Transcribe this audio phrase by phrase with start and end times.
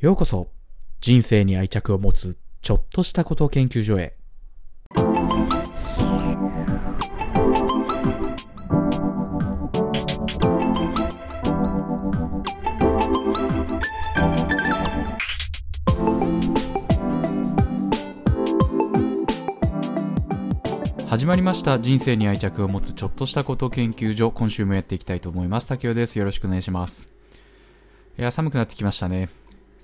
[0.00, 0.52] ようこそ。
[1.00, 4.14] 人生に愛着を持つちょっとしたこと研究所へ。
[21.08, 21.80] 始まりました。
[21.80, 24.30] 人生に愛着を持つちょっとしたこと研究所。
[24.30, 25.66] 今週もやっていきたいと思います。
[25.66, 26.20] 竹雄です。
[26.20, 27.04] よろしくお願いします。
[28.16, 29.28] いや寒くなってきましたね。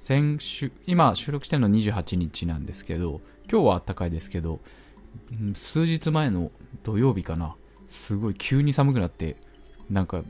[0.05, 4.61] 先週今収録してるの28日なんですけど今日は暖かいですけど
[5.55, 6.51] 数日前の
[6.83, 7.56] 土曜日かな。
[7.88, 9.37] すごい急に寒くなって
[9.88, 10.23] なんか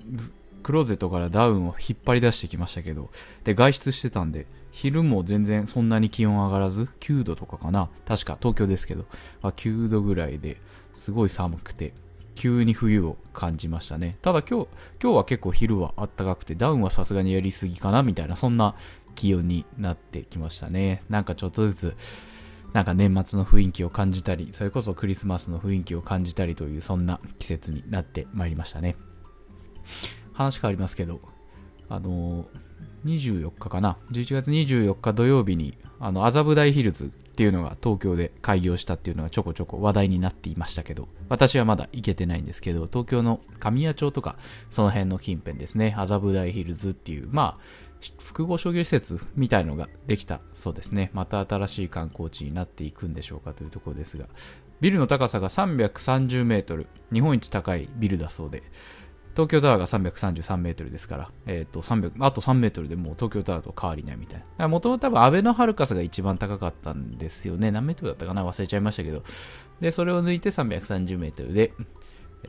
[0.63, 3.11] クローゼットからダウンを引っ張り出してきましたけど
[3.43, 7.91] で外出してたんで昼も全然そんなに気温上がらず9度とかかな。
[8.07, 9.07] 確か東京ですけど、
[9.43, 10.59] まあ、9度ぐらいで
[10.95, 11.95] すごい寒くて
[12.37, 14.19] 急に冬を感じましたね。
[14.23, 14.69] ただ今日
[15.03, 18.77] 今日は結構昼は暖かくてダウンはさすがにやりすぎかなみたいなそんな
[19.15, 21.03] 気温になってきましたね。
[21.09, 21.97] なんかちょっとずつ
[22.73, 28.97] なんか年末の雰囲気を感じたりそれこそクリスマスの雰囲気を感じたりというそんな季節になってまいりましたね。
[30.33, 31.21] 話変わりますけど
[31.89, 32.47] あの
[33.05, 44.37] 24日かな？11月24日土曜日にあの麻布台ヒルズっていうのが東京で開業したっていうのがちょこちょこ話題になっていましたけど私はまだ行けてないんですけど東京の神谷町とか
[44.71, 45.95] その辺の近辺ですね。
[45.97, 47.61] 麻布台ヒルズっていうまあ
[48.19, 54.27] 複合商業施設みたいのができたそうですねまた新しい観光地になっていくんでしょうかというところですが
[54.81, 58.63] ビルの高さが330メートル日本一高いビルだそうで
[59.35, 64.69] 東京タワーが333メートルですから、えっ、と、300、あと3メートルでもう東京タワーと変わりないみたいな。
[64.69, 67.73] もともと多分、アベノハルカスが一番高かったんですよね。
[67.73, 69.25] 何メートルだったかな忘れちゃいましたけど。
[69.81, 71.73] で、それを抜いて330メートルで、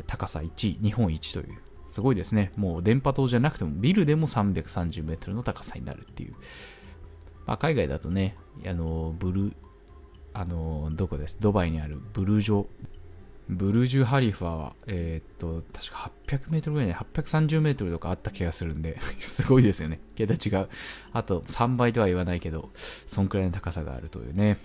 [0.05, 1.57] 高さ1位、日本一という。
[1.95, 2.51] すごいですね。
[2.57, 6.33] もう電波塔じゃなくても、ビルでも330メートルの高さになるっていう。
[7.45, 8.35] まあ、海外だとね、
[8.67, 9.53] あの、ブル、
[10.33, 11.37] あの、どこです？
[11.39, 12.65] ドバイにあるブルージョ、
[13.47, 20.01] ブルージュ・ハリファは、えー、っと、確か800メートルぐらいで830メートルとかあった気がするんで、 すごいですよね。
[20.15, 20.67] 桁違う。
[21.13, 24.57] あと、3倍とは言わないけど、そんくらいの高さがあるというね。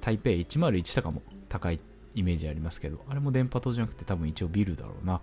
[0.00, 1.20] 台北101とかも
[1.50, 1.80] 高い
[2.14, 5.20] イメージありますけど、あれも電波塔じゃなくて多分一応ビルだろうな。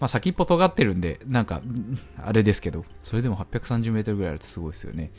[0.00, 1.62] まあ先っぽ尖ってるんで、なんか、
[2.22, 5.12] あれですけど、それでも830メートルぐらいあるとすごいですよね。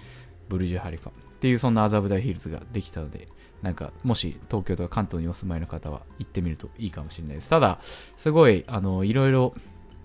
[0.50, 1.10] ブルジュ・ハリファ。
[1.10, 3.28] っていうそんな麻布台ヒルズができたので、
[3.62, 7.50] なんか、もし東京とか関東にお住まいの方は行ってみるといいかもしれないです。
[7.50, 9.54] ただ、すごい、あの、いろいろ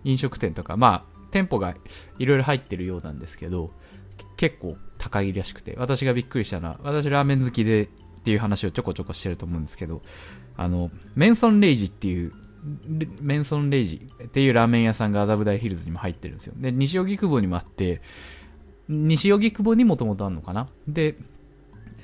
[0.05, 1.75] 飲食店とか、まあ、店舗が
[2.19, 3.73] いろいろ入ってるようなんですけど、
[4.37, 7.89] 結構高いらしくて、私がびっくりしたのは、私ラーメン好きでっ
[8.25, 10.03] ていう話をちょこちょこしてると思うんですけど、
[10.57, 12.33] あの、メンソンレイジっていう、
[13.21, 16.55] メンソンレイジっていうラーメン屋さんが麻布台ヒルズにも入ってるんですよ。
[16.57, 18.03] で、西荻窪にもあって、
[18.89, 20.69] 西荻窪にもともとあるのかな？
[20.89, 21.17] で、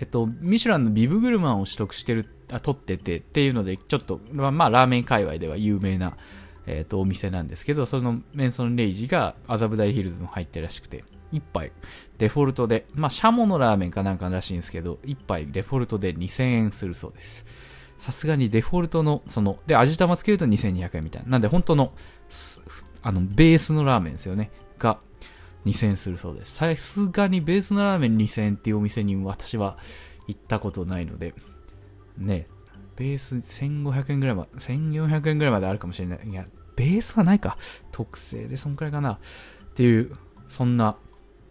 [0.00, 6.16] えっと、ミシュランのビブグルマンを取得してる、あ、取っててっていうので、ちょっと、まあ、まあ、ラーメン界隈では有名な、
[6.66, 11.72] えっと、お店なんですけど、そのメンソンレイジが麻布台ヒルズにも入ってるらしくて、一杯、
[12.18, 17.46] デフォルトで、まあ、シャモのラーメンかなんからしいんですけど、一杯デフォルトで2000円するそうです。
[18.02, 21.30] さすがにデフォルトの、その、で、味玉つけると2200円みたいな。
[21.30, 21.92] なんで、本当の、
[23.00, 24.50] あの、ベースのラーメンですよね。
[24.76, 24.98] が、
[25.66, 26.52] 2000円するそうです。
[26.52, 29.78] さすがにベースのラーメン2000円っていうお店に私は
[30.26, 31.32] 行ったことないので、
[32.18, 32.48] ね、
[32.96, 36.28] ベース1500円ぐらいまで、1400円ぐらいまであるかもしれない。
[36.28, 37.56] いや、ベースはないか。
[37.92, 39.12] 特製でそんくらいかな。
[39.12, 39.18] っ
[39.76, 40.16] ていう、
[40.48, 40.96] そんな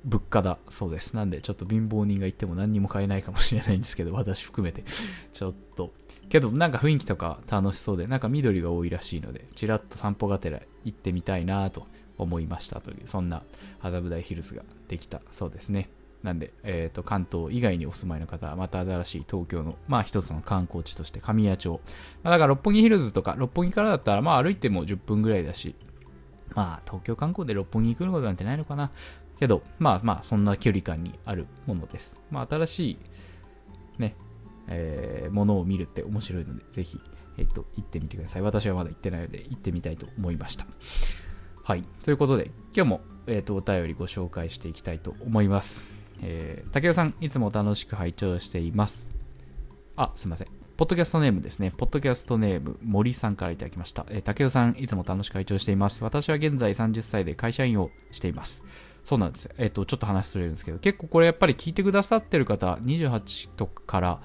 [0.04, 1.14] 物価だそうです。
[1.14, 4.84] なんでちょっと貧乏人が行っても何にも買えないかもしれないんですけど、私含めて。
[5.34, 5.94] ちょっと。
[6.30, 13.44] けどなんか雰囲気とか楽しそうで、なんか緑が多いらしいので、ちらっと散歩がてら行ってみたいなと思いましたという、そんな
[13.82, 15.90] 麻布台ヒルズができたそうですね。
[16.24, 21.82] なんで、えっ、ー、と、関東以外にお住まいの方は、また新しい東京の、まあ一つの観光地として神谷町。
[22.24, 25.76] まあだから六本木ヒルズとか、六本木からだったら、まあ歩いても10分ぐらいだし、
[26.54, 28.92] まあ東京観光で六本木来ることなんてないのかな。
[29.42, 32.16] けど、まあまあそんな距離感にあるものです。
[32.30, 32.98] まあ新しい、
[34.00, 34.16] ね、
[34.68, 37.00] えー、ものを見るって面白いので、ぜひ、
[37.40, 38.44] えっ、と、行ってみてください。
[38.44, 40.68] 私はまだ行ってないので、行ってみたいと思いました。
[41.64, 41.84] はい。
[42.04, 45.88] ということで、今日も、えっ、と、お便りご紹介していきたいと思います。
[46.22, 49.10] えー、竹雄さん、いつも楽しく拝聴しています。
[49.96, 50.48] あ、すいません。
[50.78, 51.74] ポッドキャストネームですね。
[51.76, 54.06] ポッドキャストネーム、森さんからいただきました。
[54.10, 56.04] えー、竹雄さん、いつも楽しく拝聴しています。
[56.04, 58.64] 私は現在30歳で会社員をしています。
[59.04, 59.50] そうなんです。
[59.58, 64.22] えっ、と、ちょっと話それるんですけど、結構これやっぱり聞いてくださってる方、28とかから、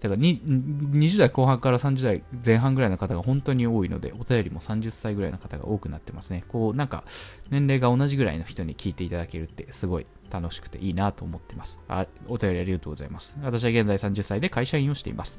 [0.00, 6.44] だから20代後半から30代前半ぐらいの方が本当に多いので、お便りも30歳ぐらいの方が多くなってますね。
[6.48, 7.04] こう、なんか、
[7.50, 11.80] 年齢が同じぐらいの人に聞いていただけるってすごい楽しくていいなと思ってます。
[11.88, 13.36] あお便りありがとうございます。
[13.42, 15.38] 私は現在30歳で会社員をしています。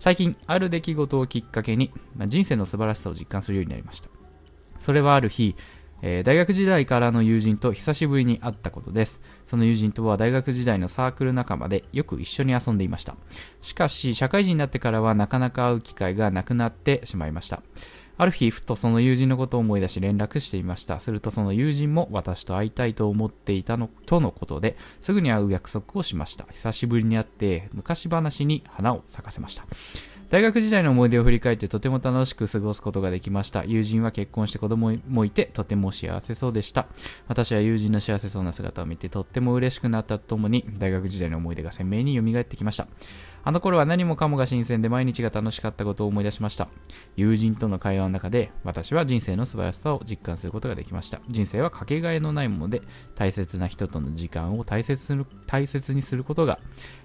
[0.00, 1.92] 最近、ある出来事をきっかけに、
[2.26, 4.08] 人生の素晴らしさを実感するようになりました。
[4.80, 5.54] それはある日、
[6.02, 9.20] えー大学時代からの友人と久しぶりに会ったことです。
[9.46, 13.16] その友人とは大学時代のサークル仲間でよく一緒に遊んでいました。
[13.60, 17.62] しかし、社会人になってからはなかなか会う機会がなくなってしまいました。
[18.18, 21.00] ある日、ふとその友人のことを思い出し連絡していました。
[21.00, 26.46] するとその友人も私と会いたいと思っていたのとのことで、すぐに会う約束をしました。
[26.52, 29.66] 久しぶりに会って昔話に花を咲かせました。
[30.32, 33.66] 大学時代の思い出を振り返ってとても楽しく過ごすことができました。
[33.66, 36.86] 友人は結婚して子供もいてとても幸せそうでした。
[37.28, 42.88] 私は友人の幸せそうな姿を見てとっても嬉しくなったとともに大学時代の思い出が鮮明に蘇ってきました。
[43.44, 46.68] あの頃は何もかもが新鮮で毎日が楽しかったことを思い出しました。
[47.16, 51.20] 友人との会話の中で私は人生の素晴らしさを実感することができました。
[51.28, 52.82] 人生はかけがえのないもので
[53.14, 56.58] 大切な人との時間を大切する大切にすることが、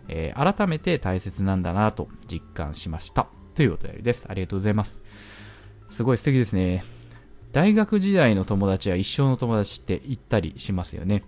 [0.07, 3.27] えー改めて大切なんだなと実感しました。
[3.55, 4.25] というお便りです。
[4.29, 5.01] ありがとうございます。
[5.89, 6.83] すごい素敵ですね。
[7.53, 11.23] 大学時代の友達は一生の友達って言ったりしますよね。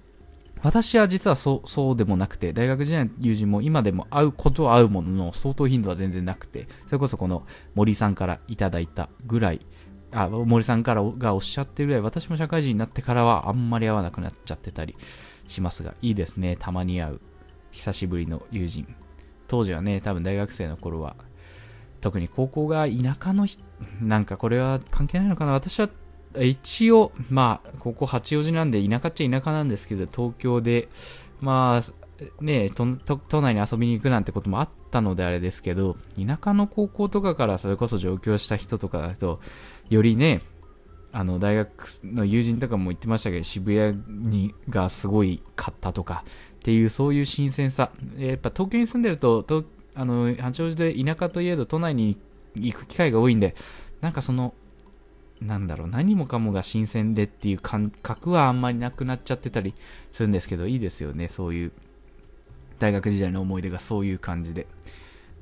[0.62, 7.46] 私は実はそうそうでもなくて、大学時代の友人も今でも会うことは会うものの相当頻度は全然なくて、それこそこの
[7.76, 9.66] 森さんからいただいたぐらい、
[10.12, 14.96] あ、森さんからがおっしゃってるぐらい、私も社会人になってからはあんまり会わなくなっちゃってたり
[15.48, 16.58] しますが、いいですね。
[16.60, 17.22] たまに会う。
[17.72, 18.96] 久しぶりの友人。
[19.48, 21.16] 当時はね、多分大学生の頃は、
[22.02, 23.60] 特に高校が田舎のひ、
[24.02, 25.90] なんかこれは関係ないのかな私は
[26.38, 30.90] 一応、まあ、ここ八王子なんで田舎っちゃ田舎なんですけど、東京で、
[31.42, 39.40] まあ、ね都都内に遊びに行くなんてこともあったのであれですけど、田舎の高校とかからそれこそ上京した人とかだと、
[39.90, 40.44] よりね、
[41.12, 41.72] あの、大学
[42.04, 46.24] の友人とかも言ってましたけど、渋谷にがすごい買ったとか、
[46.58, 47.92] っていう、そういう新鮮さ。
[48.18, 49.66] やっぱ東京に住んでると、と
[49.96, 52.18] あの、八王子で田舎といえど都内に
[52.56, 53.56] 行く機会が多いんで、
[54.02, 54.54] なんかその、
[55.42, 59.74] なんだろう、何もかもが新鮮でっていう感覚はあんまりなくなっちゃってたり
[60.12, 61.72] するんですけど、いいですよね、そういう、
[62.80, 64.68] 大学時代の思い出がそういう感じで。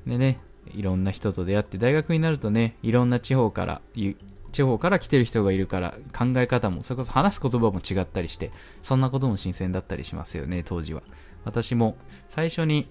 [0.06, 3.82] でね、いろんな人と出会って、大学になるとね、いろんな地方から、
[4.52, 8.52] 地方から来てる人がいるから、考え方も、それこそ話す言葉も違ったりして、
[8.82, 11.02] そんなことも新鮮だったりしますよね、当時は。
[11.44, 11.96] 私も、
[12.28, 12.88] 最初に、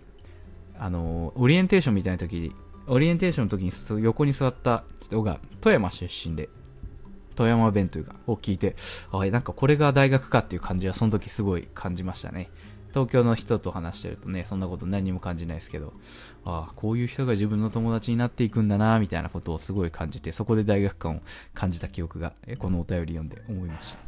[0.78, 2.54] あの、オリエンテーションみたいな時に、
[2.88, 6.50] オリエンテーションの時に横に座った人が富山出身で、
[7.38, 8.76] 富山弁というか、を聞いて、
[9.12, 12.50] あ、なんかこれが大学かっていう感じはその時すごい感じましたね。
[12.90, 15.94] 東京の人と話してるとね、そんなこと何も感じないですけど、
[16.46, 21.22] ああ、こういう人が自分の友達になっていくんだな、みたいなことをすごい感じて、そこで大学感を
[21.54, 24.00] 感じた記憶が、このお便り読んで思いました。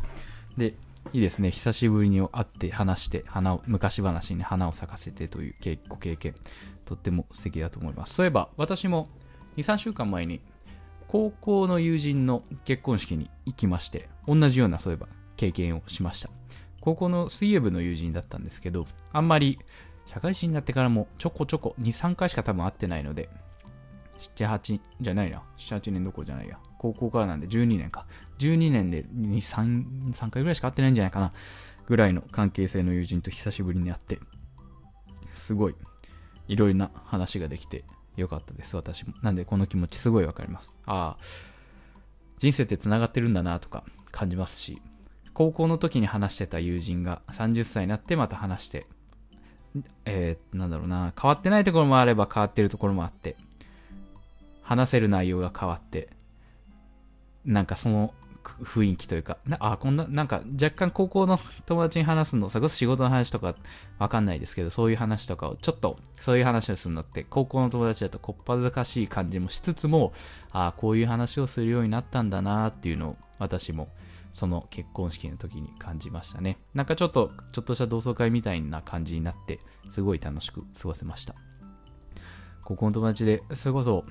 [0.58, 0.76] で、
[1.14, 1.52] いいですね。
[1.52, 6.34] 久しぶりに会って話して、花を、昔話に花を咲かせてというご経験、
[6.86, 8.16] とっても素敵だと思います。
[8.16, 9.08] そういえば、私も
[9.58, 10.42] 2、3週間前に、
[11.12, 15.08] 高校の友人の結婚式に行きまして、同じようなそういえば
[15.38, 16.30] 経験をしました。
[16.82, 19.58] 高校の水泳部の友人だったんですけど、あんまり
[20.06, 23.28] 社会人になってからもちょこちょこ2、3回しか多分会ってないので、
[24.20, 25.42] 7、8じゃないな。
[25.58, 26.60] 7、8年どころじゃないや。
[26.78, 28.06] 高校からなんで12年か。
[28.38, 31.34] 12年で2、3、3回ぐらいしか会ってないんじゃないかな。
[31.88, 34.20] ぐらいの関係性の友人と久しぶりに会って、
[35.34, 35.76] すごい、
[36.48, 37.84] いろいろな話ができて
[38.20, 39.14] よかったです、私も。
[39.22, 40.74] なんでこの気持ちすごいわかります。
[40.86, 41.24] ああ、
[42.38, 44.82] 人生って繋がってるんだなとか感じますし、
[45.34, 48.88] 高校の時に話してた友人が30歳になってまた話して、
[50.06, 53.36] えー、なんだろうな、変わってないところもあれば変わってるところもあって、
[54.62, 56.10] 話せる内容が変わって、
[57.46, 58.14] なんかその
[58.62, 63.56] 雰囲気というか、なあ、こんな、なんか若干高校の友達に話すの、それこそ仕事の話とか
[63.98, 70.14] わかんないですけど、そういう話とかを、ちょっとそういう話をするのって、高校の友達だとこっぱずかしい感じもしつつも、
[70.52, 73.90] あこういう話をするようになったんだなっていうのを、私も
[74.34, 76.58] その結婚式の時に感じましたね。
[76.74, 81.36] なんかちょっと、ちょっとした同窓会みたいな感じになって、すごい楽しく過ごせました。
[82.64, 84.06] 高校の友達で、それこそ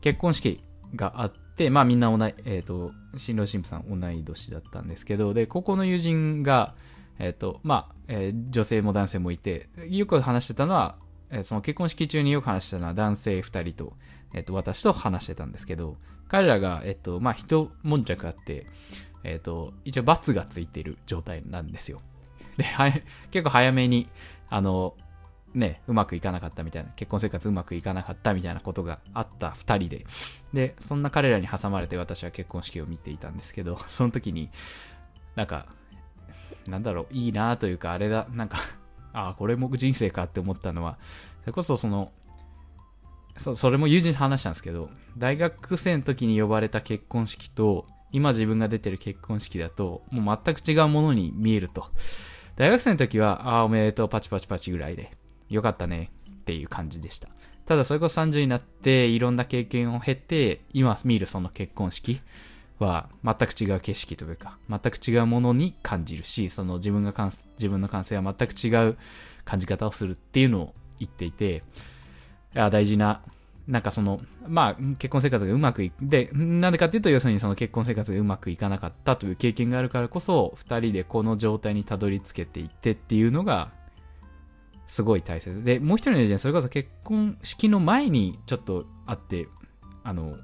[0.00, 6.74] 結婚式があって、でまあみんな同い、えっ、と、新郎新婦さん同い年だったんですけど、で、高校の友人が、
[7.18, 10.96] えっ、と、まあ、えー女性も男性もいて、よく話してたのは、
[11.28, 13.92] えーその結婚式中によく話してたのは男性2人と、
[14.32, 15.98] えっ、と、私と話してたんですけど、
[16.28, 18.66] 彼らが、えっ、と、まあ、一悶着あって、
[19.22, 22.00] えっ、と、一応罰がついている状態なんですよ。
[22.56, 24.08] で、はい、結構早めに、
[24.48, 24.94] あの、
[25.54, 30.06] ね、うまくいかなかったみたいな、結婚生活うまくいかなかったみたいなことがあった二人で、
[30.52, 34.50] で、そんな彼らに挟まれて私は結婚式を見ていたんですけど、 その時に、
[35.34, 35.66] なんか、
[36.68, 38.58] なんだろう、いいなというか、あれだ、なんか、
[39.12, 40.98] ああ、これも人生かって思ったのは、
[41.40, 42.12] それこそその、
[43.36, 51.86] そそれも友人と話したんですけど、大学生の時に呼ばれた結婚式と、今自分が出てる結婚式だと、もう全く違うものに見えると。
[52.56, 55.16] 大学生の時は、ああ、おめでとう、パチパチパチぐらいで、
[55.50, 57.28] よかったねっていう感じでした。
[57.66, 62.20] ただそれこそ30になって、いろんな経験を経て、今見るその結婚式
[62.78, 67.12] は全く違う景色というか、全く違うものに感じるし、その自分が
[67.58, 68.96] 自分の感性は全く違う
[69.44, 71.62] 感じ方をするっていうのを言っていて、
[72.54, 73.22] いや大事な、
[73.68, 75.94] なんかその、まあ、結婚生活がうまくいく。
[76.04, 83.70] で、なんでかっていうと、要するにその結婚生活がうまくいかなかったという経験があるからこそ、二人でこの状態にたどり着けていってっていうのが、
[84.90, 85.62] すごい大切。
[85.62, 89.46] で、もう一人の友人それこそ結婚式の前にちょっと会って、
[90.02, 90.36] あの、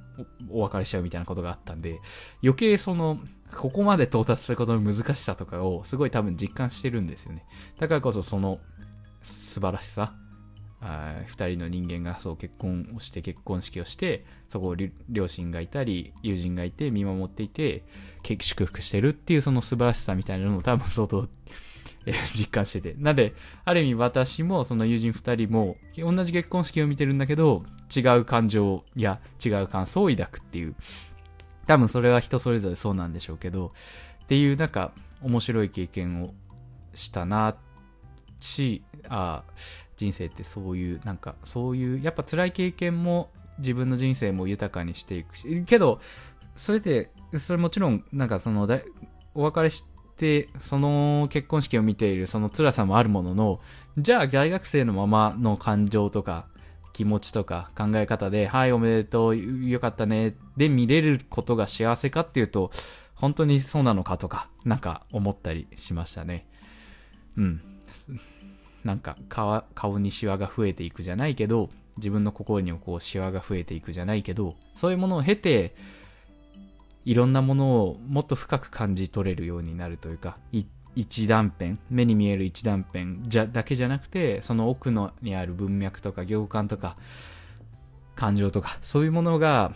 [0.50, 1.98] お別れしちゃうみたいなことがあったんで、
[2.44, 3.18] 余計その、
[3.56, 7.44] ここまで到達することの難しさとかをすごい多分実感してるんですよね。
[7.80, 8.60] だからこそその
[9.22, 10.14] 素晴らしさ、
[11.26, 14.76] 二人の人間がそう結婚をして結婚式をしてそこを
[15.08, 17.82] 両親がいたり友人がいて見守っていて
[18.22, 21.28] 祝福してるっていうその素晴らしさみたいなのを多分相当
[22.34, 22.94] 実感してて。
[22.98, 23.34] なんで
[23.64, 30.74] ある意味私もその友人二人も同じ結婚式を見てるんだけど違う感情や違う感想を抱くっていう。
[31.66, 33.72] 多分それは人それぞれそうなんでしょうけど
[34.24, 36.32] っていうなんか面白い経験を
[36.94, 37.56] したな
[38.38, 39.42] しあ
[39.96, 46.00] 人生ってそういうなんかそういうやっぱ辛い経験も自分の人生も豊かにしていくしけど
[46.54, 48.68] それってそれもちろんなんかその
[49.34, 49.95] お別れして
[50.62, 53.60] その結婚式を見ているその辛さもあるものの
[53.98, 56.46] じゃあ大学生のままの感情とか
[56.96, 62.70] 気持ちとか考え方で、はい、おめでとう、よかったね、で見れることが幸せかっていうと、
[63.14, 66.46] 本当にそうなのかとか、なんか思ったりしましたね。
[67.36, 67.60] うん。
[68.82, 71.68] なんか顔にシワが増えていくじゃないけど、
[71.98, 75.76] 自分の心にもこうシワが増えていくじゃないけど、そういうものを経て、
[77.06, 80.36] いろんなものをもっと深く感じ取れるようになるというか、
[80.96, 86.96] 一断片、目に見える一断片じゃだけじゃなくて、その奥のにある文脈とか行間とか、
[88.16, 89.72] 感情とか、そういうものが、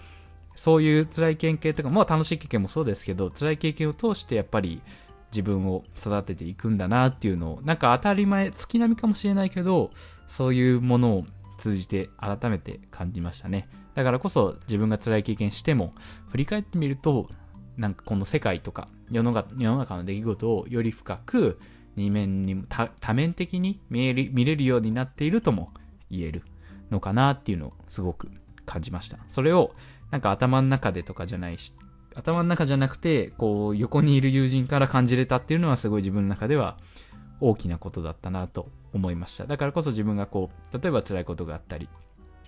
[0.56, 4.82] そういう辛い経験とか、まあ楽しい経験もそうですけど、辛い経験を通してやっぱり
[5.30, 9.92] 自分を育てていくんだなっていうのを、なんか当たり前、月並みかもしれないけど、
[10.26, 11.25] そういうものを
[11.58, 13.68] 通じて改めて感じましたね。
[13.94, 15.94] だからこそ自分が辛い経験しても、
[16.28, 17.28] 振り返ってみると、
[17.76, 21.59] なんかこの世界とか世の中の出来事をより深く
[21.97, 25.73] 二面に多面的に見える見れるようになっているとも
[26.11, 26.42] 言える
[26.90, 28.28] のかなっていうのをすごく
[28.66, 29.18] 感じました。
[29.28, 29.75] それを
[30.11, 31.75] なんか頭の中でとかじゃないし、
[32.14, 36.76] 頭の中じゃなくて、こう、横にいる友人から感じれたっていうのはすごい自分の中では
[37.40, 39.47] 大きなことだったなと思いました。
[39.47, 41.88] だからこそ自分がこう、例えば辛いことがあったり、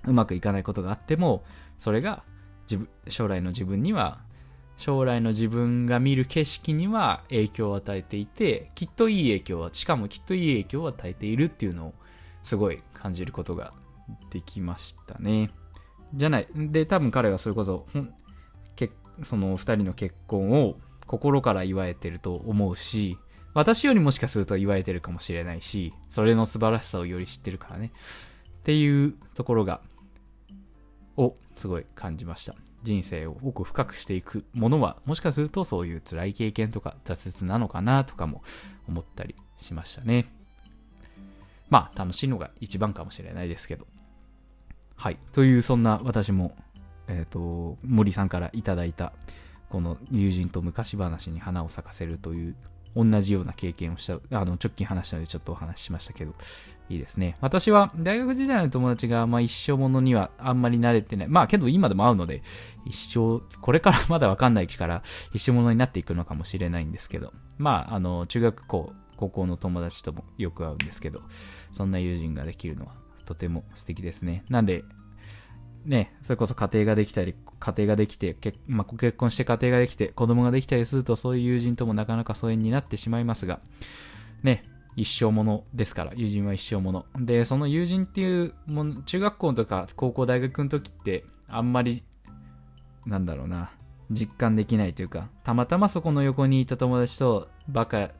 [0.06, 1.44] うまくいかないことがあっても、
[1.78, 2.23] それが
[2.71, 4.21] 自分、将来の自分には、
[4.76, 11.94] 将来の自分が見る景色には影響を与えていて、きっといい影響は、しかもきっといい影響を与えているっていうのを
[12.42, 13.73] すごい感じることが
[14.30, 15.50] できましたね。
[16.14, 16.49] じゃない。
[16.54, 17.87] で、多分彼はそれこそ、
[19.25, 23.18] その二人の結婚を心から祝えてると思うし、
[23.54, 27.92] 私よりもしかすると祝えてるかもしれないし、それの素晴らしさをより知ってるからね。
[28.61, 29.80] っていうところが、
[31.16, 32.54] をすごい感じました。
[32.83, 38.42] 人生を奥深くしていくものは、もしかするとそういう辛い経験とか挫折なのかなとかも
[38.88, 40.26] 思ったりしましたね。
[41.71, 43.87] まあ、楽しいのが一番かもしれないですけど。
[44.97, 45.19] はい。
[45.33, 46.57] という、そんな私も
[47.09, 49.12] えっ、ー、と、森さんからいただいた、
[49.69, 52.57] この友人と昔話に花を咲かせるという、
[52.94, 56.34] 同じような経験をした、あの、直近話したのでちょっとお話ししましたけど、
[56.88, 57.37] いいですね。
[57.40, 61.28] 私は大学時代の友達が、まあ一生ものにはあんまり慣れてない。
[61.28, 62.42] まあけど今でも会うので、
[62.84, 71.22] 一生、これからまだわかんないから一生ものになっていくのかもしれないんですけど、まああの、中学校、高校の友達ともよく会うんですけど、
[71.72, 72.94] そんな友人ができるのは
[73.25, 74.44] とても素敵ですね。
[74.49, 74.84] なんで、
[75.84, 83.60] ね、それこそ家庭ができたり、家庭ができて、結,、まあ、結婚して家庭ができて、子供ができたりすると、そういう友人ともなかなか疎遠になってしまいますが、
[84.42, 84.64] ね、
[84.96, 87.06] 一生ものですから、友人は一生もの。
[87.18, 92.02] で、その友人っていうもの、中学校とか高校、大学の時って、あんまり、
[93.06, 93.72] なんだろうな、
[94.10, 98.10] 実感できないというか、たまたまそこの横にいた友達とバカ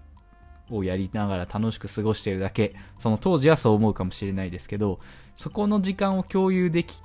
[0.71, 4.99] をやりながら楽しく過ごしているだけ、その当時はそう思うかもしれないですけど、
[5.37, 7.03] そこの時間を共有でき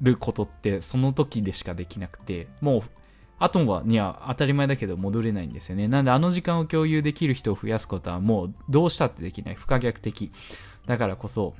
[0.00, 2.82] ることってその時でしかできなくて、もう
[3.40, 5.88] 後はには当たり前だけど戻れないんですよね。
[5.88, 9.54] なんであの時間を共有できる人を増やすことはもうどうしたってできない。
[9.54, 10.32] 不可逆的。
[10.86, 11.54] だからこそ、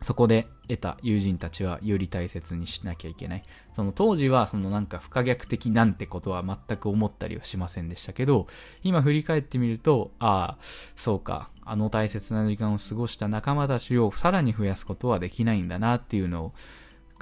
[0.00, 3.42] そこで得た友人たちはより大切にしなきゃいけない。
[3.74, 8.46] その当時はそのなんか不可逆的なんてことは全く思ったりはしませんでしたけど、
[8.82, 10.58] 今振り返ってみると、ああ、
[10.96, 16.52] そうか、あの大切な時間を過ごした仲間たちをさらに増やすことはできないんだなっていうのを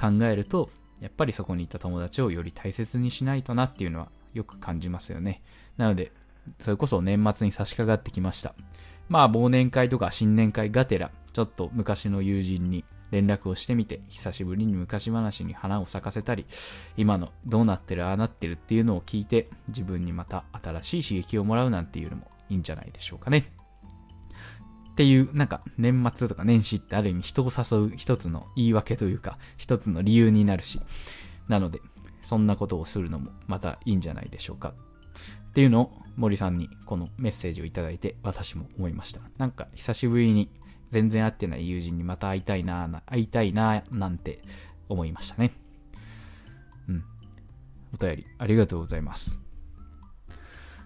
[0.03, 0.69] 考えると、
[1.01, 5.43] やっぱりそこにいた友達をより大切にしないとなっていうのはよく感じますよね。
[5.77, 6.11] なので、
[6.61, 8.57] それこそ年末に差し掛かってきました。
[9.09, 16.47] まあ忘年会とか新年会がてら、ちょっと昔の友人に連絡をしてみて、久しぶりに昔話に花を咲かせたり、
[16.97, 23.53] 今のどうなってる、ああなってるっていうのを聞いて、自分にまた新しい刺激をもらうなんていうのもいいんじゃないでしょうかね。
[24.93, 30.81] っていう、なんか年末とか年始ってある意味人を誘う一つの言い訳というか、一つの理由になるし、
[31.49, 31.81] なので、
[32.23, 34.75] そんなことをするのもまたいいんじゃないでしょうか。
[35.51, 39.21] っていうのを森さんにこのメッセージをいただいて私も思いました。
[39.39, 40.51] なんか久しぶりに
[40.91, 44.43] 全然会ってない友人にまた会いたいな、会いたいな、なんて
[44.89, 45.53] 思いましたね。
[46.89, 47.05] うん。
[47.95, 49.41] お便りありがとうございます。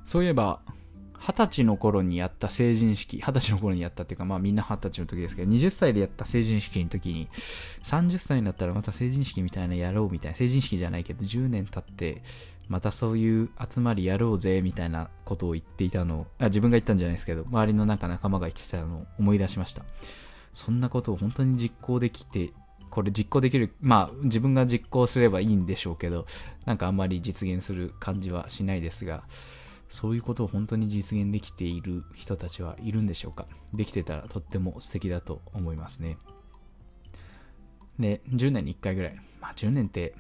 [0.05, 0.63] そういえば、
[1.27, 7.29] 二十歳の頃にやった成人式、二十歳の頃にやったっていうか、まあみんな二十歳の時ですけど、20歳でやった成人式の時に、
[7.83, 12.23] 30歳になったらまた成人式みたいなやろうみたいな、成人式じゃないけど、10年経って、
[12.69, 19.83] またそういう集まりやろうぜみたいなことを言っていたのを、あ自分が言ったんじゃないですけど、周りのなんか仲間が言ってたのを思い出しました。
[20.55, 22.53] そんなことを本当に実行できて、
[22.89, 26.27] これ実行できる、まあ自分が実行すればいいんでしょうけど、
[26.67, 29.25] なんかあんまり実現する感じはしないですが、
[29.89, 33.47] そういうことを本当に実現できている人たちはいるんでしょうか？
[33.73, 36.19] できてたらとっても素敵だと思いますね。
[37.99, 39.17] で、10年に1回ぐらい。
[39.41, 40.15] まあ10年って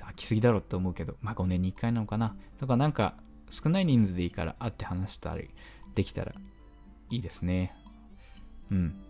[0.00, 2.36] 飽きすぎだろって思うけど、まあ5年に1回なのかな。
[2.60, 3.14] だからなんか
[3.50, 5.50] 少ない人数でいいから会って話したり
[5.94, 6.32] できたら
[7.10, 7.74] いいですね。
[8.70, 9.04] うん。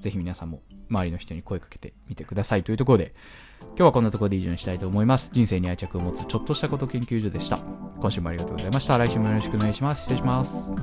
[0.00, 3.14] ぜひ皆さんも周りの人に声かけてみてくださいというところで、
[3.60, 5.30] 今日はこんなところで以上にしたいと思います。
[5.32, 7.58] 人生に愛着を持つちょっとしたこと研究所でした。
[8.00, 8.96] 今週もありがとうございました。
[8.98, 10.02] 来週もよろしくお願いします。
[10.02, 10.74] 失礼します。